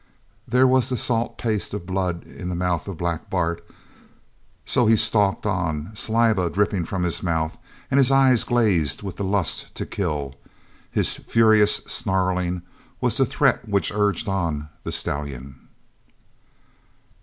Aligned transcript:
There 0.47 0.65
was 0.65 0.89
the 0.89 0.97
salt 0.97 1.37
taste 1.37 1.75
of 1.75 1.85
blood 1.85 2.23
in 2.23 2.49
the 2.49 2.55
mouth 2.55 2.87
of 2.87 2.97
Black 2.97 3.29
Bart; 3.29 3.63
so 4.65 4.87
he 4.87 4.95
stalked 4.95 5.45
on, 5.45 5.91
saliva 5.93 6.49
dripping 6.49 6.85
from 6.85 7.03
his 7.03 7.21
mouth, 7.21 7.59
and 7.91 7.99
his 7.99 8.09
eyes 8.09 8.43
glazed 8.43 9.03
with 9.03 9.17
the 9.17 9.23
lust 9.23 9.75
to 9.75 9.85
kill. 9.85 10.33
His 10.89 11.17
furious 11.17 11.81
snarling 11.85 12.63
was 12.99 13.17
the 13.17 13.27
threat 13.27 13.69
which 13.69 13.91
urged 13.91 14.27
on 14.27 14.69
the 14.81 14.91
stallion. 14.91 15.67